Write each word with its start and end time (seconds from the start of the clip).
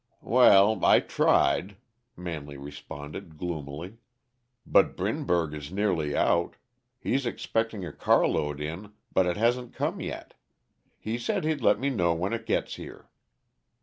"Well, 0.23 0.83
I 0.83 0.99
tried," 0.99 1.77
Manley 2.17 2.57
responded 2.57 3.37
gloomily. 3.37 3.99
"But 4.65 4.97
Brinberg 4.97 5.53
is 5.53 5.71
nearly 5.71 6.17
out. 6.17 6.55
He's 6.99 7.27
expecting 7.27 7.85
a 7.85 7.93
carload 7.93 8.59
in, 8.59 8.93
but 9.13 9.27
it 9.27 9.37
hasn't 9.37 9.75
come 9.75 9.99
yet. 10.01 10.33
He 10.97 11.19
said 11.19 11.43
he'd 11.43 11.61
let 11.61 11.77
me 11.79 11.91
know 11.91 12.15
when 12.15 12.33
it 12.33 12.47
gets 12.47 12.77
here." 12.77 13.11